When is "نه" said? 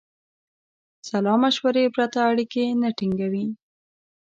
2.81-2.89